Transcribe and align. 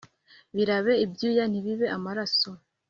Birabe 0.55 0.93
ibyuya 1.05 1.43
ntibibe 1.47 1.87
amaraso 1.97 2.49